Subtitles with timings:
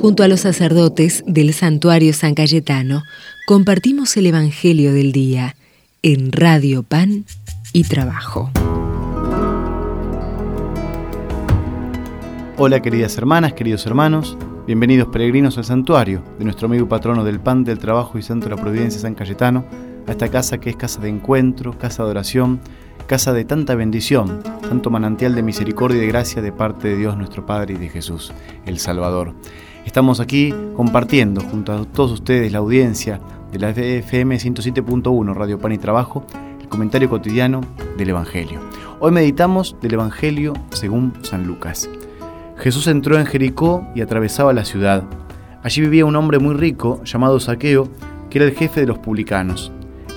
[0.00, 3.02] Junto a los sacerdotes del santuario San Cayetano,
[3.48, 5.56] compartimos el Evangelio del Día
[6.02, 7.24] en Radio Pan
[7.72, 8.48] y Trabajo.
[12.56, 14.38] Hola queridas hermanas, queridos hermanos,
[14.68, 18.54] bienvenidos peregrinos al santuario de nuestro amigo patrono del pan, del trabajo y santo de
[18.54, 19.64] la providencia San Cayetano,
[20.06, 22.60] a esta casa que es casa de encuentro, casa de oración,
[23.08, 27.16] casa de tanta bendición, tanto manantial de misericordia y de gracia de parte de Dios
[27.16, 28.32] nuestro Padre y de Jesús,
[28.64, 29.34] el Salvador.
[29.84, 33.20] Estamos aquí compartiendo junto a todos ustedes, la audiencia
[33.52, 36.24] de la FM 107.1 Radio Pan y Trabajo,
[36.60, 37.62] el comentario cotidiano
[37.96, 38.60] del Evangelio.
[39.00, 41.88] Hoy meditamos del Evangelio según San Lucas.
[42.58, 45.04] Jesús entró en Jericó y atravesaba la ciudad.
[45.62, 47.88] Allí vivía un hombre muy rico llamado Saqueo,
[48.28, 49.72] que era el jefe de los publicanos.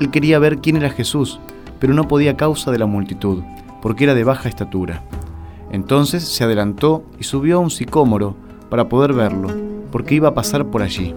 [0.00, 1.40] Él quería ver quién era Jesús,
[1.80, 3.42] pero no podía a causa de la multitud,
[3.82, 5.02] porque era de baja estatura.
[5.72, 8.36] Entonces se adelantó y subió a un sicómoro
[8.68, 9.48] para poder verlo,
[9.90, 11.14] porque iba a pasar por allí.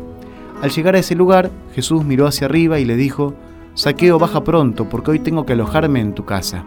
[0.62, 3.34] Al llegar a ese lugar, Jesús miró hacia arriba y le dijo,
[3.76, 6.66] Saqueo, baja pronto, porque hoy tengo que alojarme en tu casa.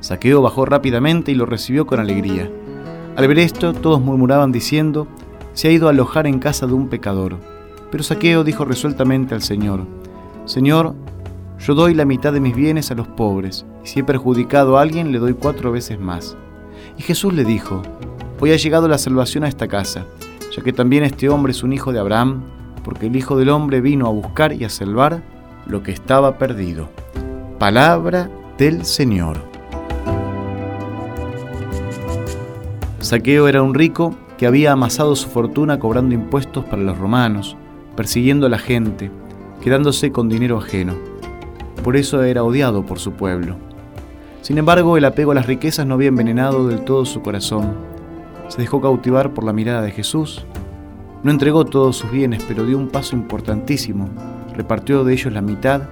[0.00, 2.50] Saqueo bajó rápidamente y lo recibió con alegría.
[3.16, 5.06] Al ver esto, todos murmuraban diciendo,
[5.54, 7.38] se ha ido a alojar en casa de un pecador.
[7.90, 9.86] Pero Saqueo dijo resueltamente al Señor,
[10.44, 10.94] Señor,
[11.58, 14.82] yo doy la mitad de mis bienes a los pobres, y si he perjudicado a
[14.82, 16.36] alguien le doy cuatro veces más.
[16.98, 17.80] Y Jesús le dijo,
[18.40, 20.06] Hoy ha llegado la salvación a esta casa,
[20.54, 22.42] ya que también este hombre es un hijo de Abraham,
[22.84, 25.22] porque el Hijo del Hombre vino a buscar y a salvar
[25.66, 26.88] lo que estaba perdido.
[27.58, 29.38] Palabra del Señor.
[33.00, 37.56] Saqueo era un rico que había amasado su fortuna cobrando impuestos para los romanos,
[37.96, 39.10] persiguiendo a la gente,
[39.62, 40.94] quedándose con dinero ajeno.
[41.82, 43.56] Por eso era odiado por su pueblo.
[44.42, 47.93] Sin embargo, el apego a las riquezas no había envenenado del todo su corazón.
[48.48, 50.44] Se dejó cautivar por la mirada de Jesús.
[51.22, 54.08] No entregó todos sus bienes, pero dio un paso importantísimo.
[54.54, 55.82] Repartió de ellos la mitad.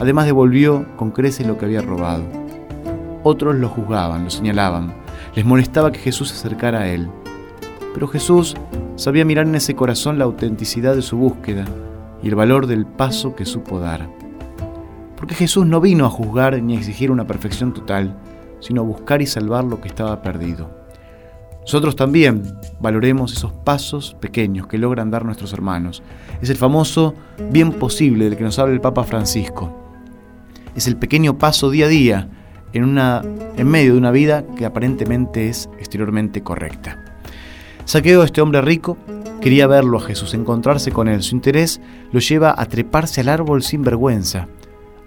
[0.00, 2.24] Además devolvió con creces lo que había robado.
[3.22, 4.94] Otros lo juzgaban, lo señalaban.
[5.34, 7.10] Les molestaba que Jesús se acercara a él.
[7.92, 8.56] Pero Jesús
[8.96, 11.66] sabía mirar en ese corazón la autenticidad de su búsqueda
[12.22, 14.08] y el valor del paso que supo dar.
[15.16, 18.16] Porque Jesús no vino a juzgar ni a exigir una perfección total,
[18.60, 20.79] sino a buscar y salvar lo que estaba perdido.
[21.70, 22.42] Nosotros también
[22.80, 26.02] valoremos esos pasos pequeños que logran dar nuestros hermanos.
[26.42, 27.14] Es el famoso
[27.48, 29.72] bien posible del que nos habla el Papa Francisco.
[30.74, 32.28] Es el pequeño paso día a día
[32.72, 33.22] en, una,
[33.56, 37.04] en medio de una vida que aparentemente es exteriormente correcta.
[37.84, 38.96] Saqueo, este hombre rico,
[39.40, 41.22] quería verlo a Jesús, encontrarse con él.
[41.22, 44.48] Su interés lo lleva a treparse al árbol sin vergüenza.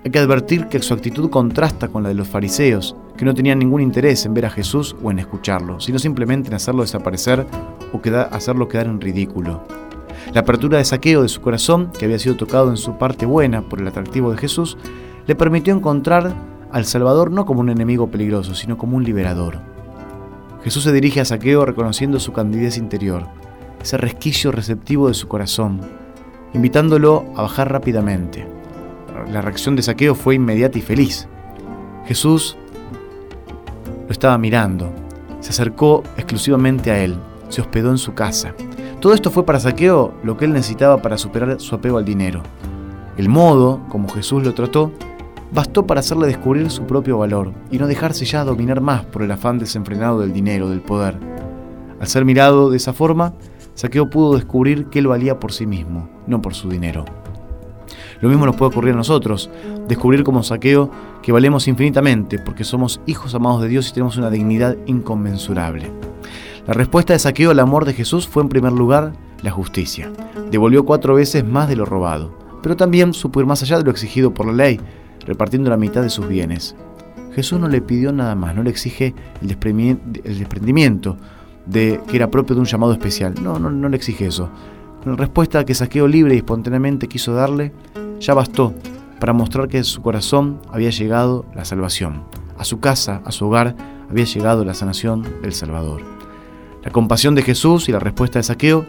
[0.06, 3.60] Hay que advertir que su actitud contrasta con la de los fariseos, que no tenían
[3.60, 7.46] ningún interés en ver a Jesús o en escucharlo, sino simplemente en hacerlo desaparecer
[7.94, 9.64] o hacerlo quedar en ridículo.
[10.34, 13.62] La apertura de saqueo de su corazón, que había sido tocado en su parte buena
[13.62, 14.78] por el atractivo de Jesús,
[15.26, 16.34] le permitió encontrar
[16.74, 19.60] al Salvador no como un enemigo peligroso, sino como un liberador.
[20.66, 23.28] Jesús se dirige a Saqueo reconociendo su candidez interior,
[23.82, 25.80] ese resquicio receptivo de su corazón,
[26.54, 28.53] invitándolo a bajar rápidamente.
[29.32, 31.28] La reacción de Saqueo fue inmediata y feliz.
[32.06, 32.58] Jesús
[34.06, 34.92] lo estaba mirando,
[35.40, 37.16] se acercó exclusivamente a él,
[37.50, 38.54] se hospedó en su casa.
[39.00, 42.42] Todo esto fue para Saqueo lo que él necesitaba para superar su apego al dinero.
[43.18, 44.92] El modo como Jesús lo trató
[45.54, 49.32] bastó para hacerle descubrir su propio valor y no dejarse ya dominar más por el
[49.32, 51.16] afán desenfrenado del dinero, del poder.
[52.00, 53.34] Al ser mirado de esa forma,
[53.76, 57.06] Saqueo pudo descubrir que él valía por sí mismo, no por su dinero.
[58.24, 59.50] Lo mismo nos puede ocurrir a nosotros,
[59.90, 60.90] descubrir como Saqueo
[61.22, 65.92] que valemos infinitamente porque somos hijos amados de Dios y tenemos una dignidad inconmensurable.
[66.66, 70.10] La respuesta de Saqueo al amor de Jesús fue en primer lugar la justicia.
[70.50, 73.92] Devolvió cuatro veces más de lo robado, pero también supo ir más allá de lo
[73.92, 74.80] exigido por la ley,
[75.26, 76.78] repartiendo la mitad de sus bienes.
[77.34, 81.18] Jesús no le pidió nada más, no le exige el desprendimiento
[81.66, 83.34] de que era propio de un llamado especial.
[83.44, 84.50] No, no, no le exige eso.
[85.04, 87.74] La respuesta que Saqueo libre y espontáneamente quiso darle
[88.24, 88.74] ya bastó
[89.20, 92.24] para mostrar que en su corazón había llegado la salvación.
[92.58, 93.76] A su casa, a su hogar,
[94.10, 96.02] había llegado la sanación del Salvador.
[96.84, 98.86] La compasión de Jesús y la respuesta de Saqueo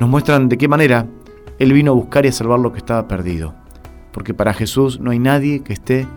[0.00, 1.06] nos muestran de qué manera
[1.58, 3.54] Él vino a buscar y a salvar lo que estaba perdido
[4.18, 6.08] porque para Jesús no hay nadie que esté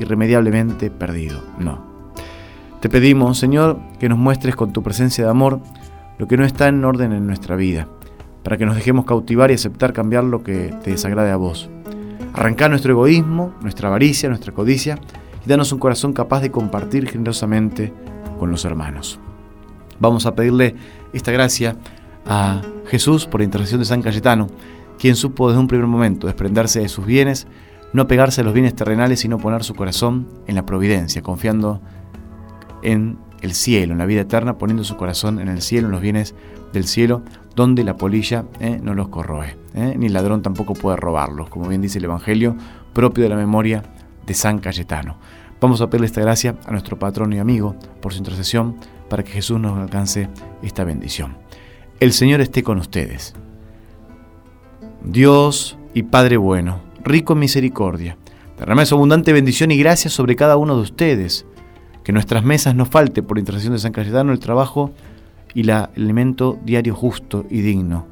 [0.00, 1.86] irremediablemente perdido, no.
[2.80, 5.60] Te pedimos, Señor, que nos muestres con tu presencia de amor
[6.18, 7.86] lo que no está en orden en nuestra vida,
[8.42, 11.70] para que nos dejemos cautivar y aceptar cambiar lo que te desagrade a vos.
[12.32, 14.98] Arrancar nuestro egoísmo, nuestra avaricia, nuestra codicia
[15.44, 17.92] y danos un corazón capaz de compartir generosamente
[18.38, 19.18] con los hermanos.
[20.00, 20.76] Vamos a pedirle
[21.12, 21.76] esta gracia
[22.26, 24.48] a Jesús, por intercesión de San Cayetano,
[24.98, 27.46] quien supo desde un primer momento desprenderse de sus bienes,
[27.92, 31.80] no pegarse a los bienes terrenales, sino poner su corazón en la providencia, confiando
[32.82, 36.00] en el cielo, en la vida eterna, poniendo su corazón en el cielo, en los
[36.00, 36.34] bienes
[36.72, 37.22] del cielo,
[37.58, 41.66] donde la polilla eh, no los corroe, eh, ni el ladrón tampoco puede robarlos, como
[41.66, 42.56] bien dice el Evangelio,
[42.92, 43.82] propio de la memoria
[44.24, 45.16] de San Cayetano.
[45.60, 48.76] Vamos a pedirle esta gracia a nuestro patrón y amigo por su intercesión
[49.10, 50.28] para que Jesús nos alcance
[50.62, 51.36] esta bendición.
[51.98, 53.34] El Señor esté con ustedes.
[55.02, 58.16] Dios y Padre bueno, rico en misericordia,
[58.56, 61.44] derrame su abundante bendición y gracia sobre cada uno de ustedes.
[62.04, 64.92] Que nuestras mesas no falte por intercesión de San Cayetano el trabajo
[65.58, 68.06] y el alimento diario justo y digno,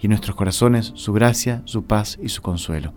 [0.00, 2.92] y en nuestros corazones su gracia, su paz y su consuelo.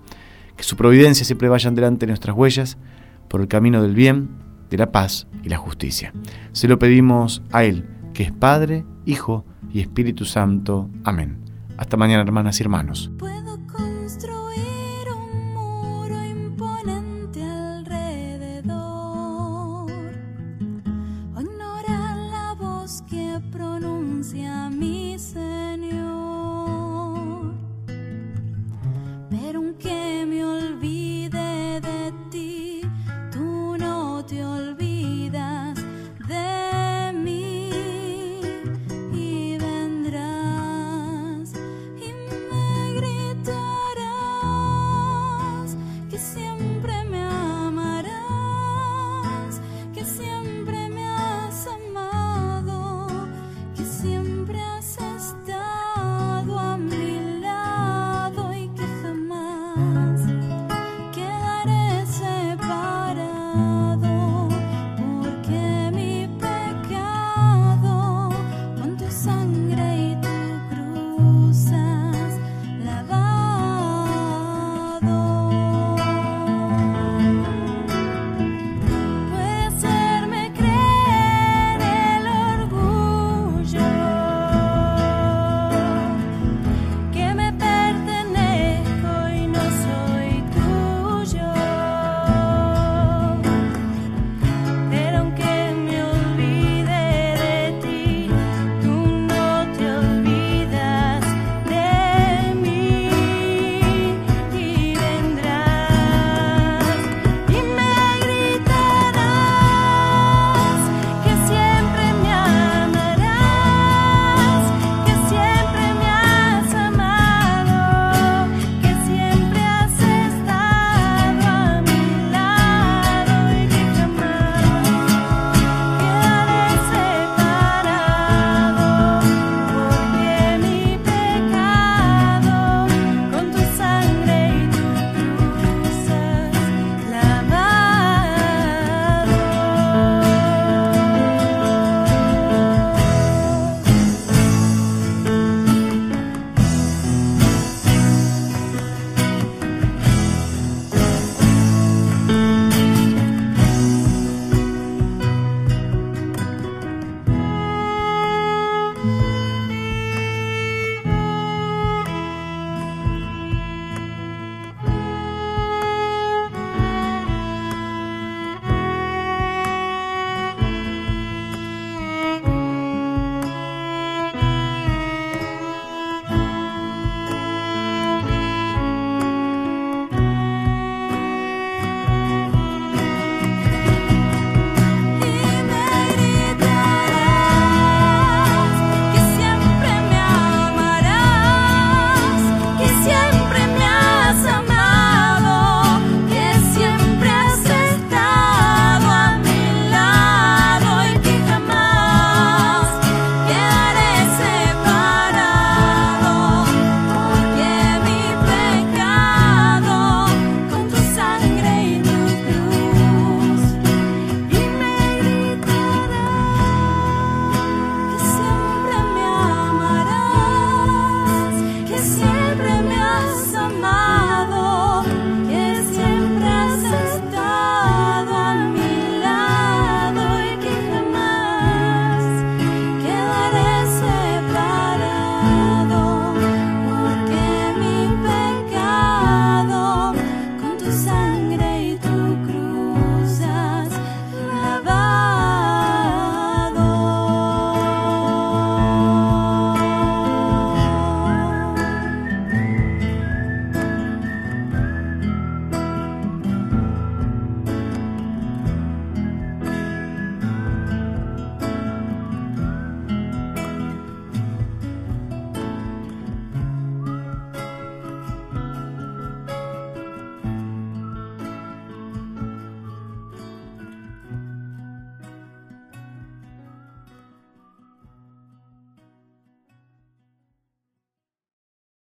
[0.56, 2.78] Que su providencia siempre vayan delante de nuestras huellas
[3.28, 4.30] por el camino del bien,
[4.70, 6.14] de la paz y la justicia.
[6.52, 10.92] Se lo pedimos a Él, que es Padre, Hijo y Espíritu Santo.
[11.04, 11.40] Amén.
[11.76, 13.10] Hasta mañana, hermanas y hermanos.
[25.18, 25.47] listen.